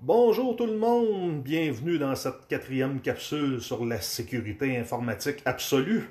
[0.00, 6.08] Bonjour tout le monde, bienvenue dans cette quatrième capsule sur la sécurité informatique absolue.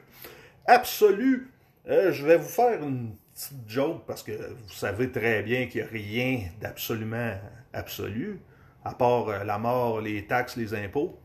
[0.65, 1.49] Absolue,
[1.87, 5.83] euh, je vais vous faire une petite joke parce que vous savez très bien qu'il
[5.83, 7.35] n'y a rien d'absolument
[7.71, 8.41] absolu,
[8.83, 11.17] à part euh, la mort, les taxes, les impôts.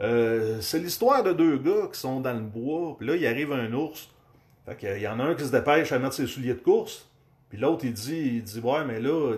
[0.00, 3.52] Euh, c'est l'histoire de deux gars qui sont dans le bois, puis là, il arrive
[3.52, 4.10] un ours.
[4.64, 7.08] Fait y en a un qui se dépêche à mettre ses souliers de course,
[7.48, 9.36] puis l'autre, il dit, il dit, ouais, mais là,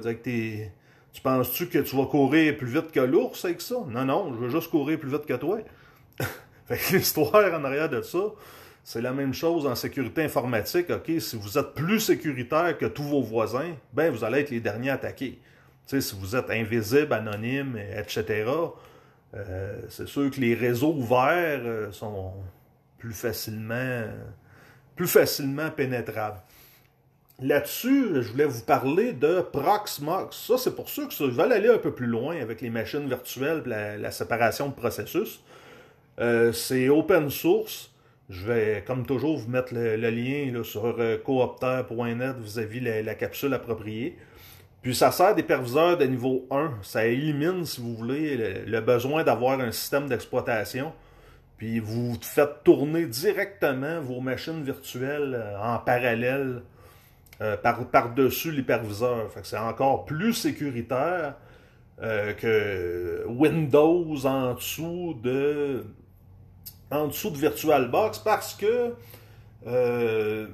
[1.12, 3.76] tu penses-tu que tu vas courir plus vite que l'ours avec ça?
[3.88, 5.58] Non, non, je veux juste courir plus vite que toi.
[6.92, 8.18] l'histoire en arrière de ça,
[8.84, 10.86] c'est la même chose en sécurité informatique.
[11.18, 14.90] Si vous êtes plus sécuritaire que tous vos voisins, ben vous allez être les derniers
[14.90, 15.40] attaqués.
[15.86, 18.44] Si vous êtes invisible, anonyme, etc.,
[19.34, 22.32] euh, c'est sûr que les réseaux ouverts euh, sont
[22.96, 24.06] plus facilement
[25.76, 26.40] pénétrables.
[27.40, 30.36] Là-dessus, je voulais vous parler de Proxmox.
[30.36, 33.62] Ça, c'est pour ceux qui veulent aller un peu plus loin avec les machines virtuelles
[33.66, 35.40] et la, séparation de processus.
[36.18, 37.92] Euh, c'est open source.
[38.28, 43.54] Je vais, comme toujours, vous mettre le, lien sur euh, coopter.net vis-à-vis la, la, capsule
[43.54, 44.18] appropriée.
[44.82, 46.78] Puis ça sert des perviseurs de niveau 1.
[46.82, 50.92] Ça élimine, si vous voulez, le besoin d'avoir un système d'exploitation.
[51.56, 56.62] Puis vous faites tourner directement vos machines virtuelles euh, en parallèle
[57.40, 59.30] euh, par-dessus l'hyperviseur.
[59.44, 61.34] c'est encore plus sécuritaire
[62.02, 65.84] euh, que Windows en dessous de
[66.90, 68.92] VirtualBox parce que
[69.68, 70.48] euh,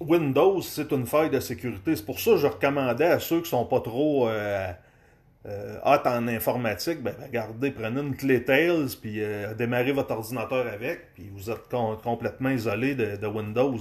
[0.00, 1.96] Windows, c'est une faille de sécurité.
[1.96, 7.02] C'est pour ça que je recommandais à ceux qui sont pas trop hot en informatique,
[7.02, 9.20] ben, regardez, prenez une clé Tails, puis
[9.56, 11.68] démarrez votre ordinateur avec, puis vous êtes
[12.02, 13.78] complètement isolé de Windows.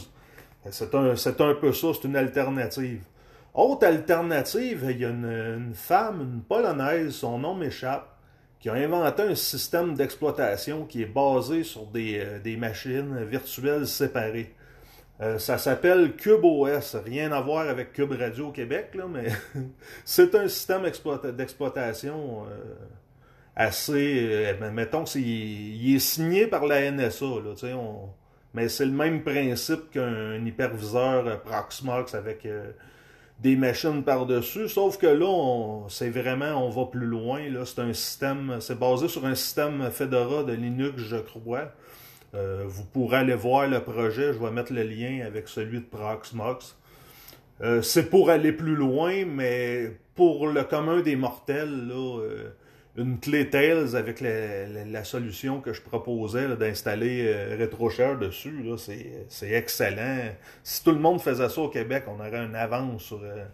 [0.70, 3.02] C'est un, peu ça, c'est une alternative.
[3.54, 8.08] Autre alternative, il y a une, femme, une polonaise, son nom m'échappe,
[8.59, 14.53] qui a inventé un système d'exploitation qui est basé sur des, euh, machines virtuelles séparées.
[15.19, 19.30] Euh, ça s'appelle CubeOS, rien à voir avec Cube Radio au Québec, mais
[20.06, 20.84] c'est un système
[21.34, 22.75] d'exploitation euh,
[23.56, 24.56] assez.
[24.72, 27.25] mettons qu'il est signé par la NSA.
[27.25, 28.09] Là, on,
[28.53, 32.72] mais c'est le même principe qu'un hyperviseur Proxmox avec euh,
[33.39, 37.50] des machines par-dessus, sauf que là, c'est vraiment, on va plus loin.
[37.50, 41.72] Là, c'est un système, c'est basé sur un système Fedora de Linux, je crois.
[42.34, 45.85] Euh, vous pourrez aller voir le projet, je vais mettre le lien avec celui de
[45.85, 46.78] Proxmox.
[47.62, 52.19] Euh, c'est pour aller plus loin, mais pour le commun des mortels, là,
[52.97, 58.66] une clé Tails avec la, solution que je proposais d'installer euh, RetroShare dessus.
[59.29, 60.31] C'est excellent.
[60.63, 63.46] Si tout le monde faisait ça au Québec, on aurait une avance sur, euh,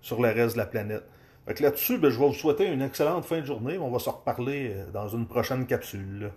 [0.00, 1.04] sur le reste de la planète.
[1.46, 3.78] Là-dessus, ben, je vais vous souhaiter une excellente fin de journée.
[3.78, 6.30] On va se reparler euh, dans une prochaine capsule.